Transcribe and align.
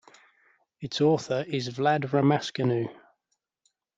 Its 0.79 0.99
author 0.99 1.45
is 1.47 1.69
Vlad 1.69 2.05
Romascanu. 2.05 2.89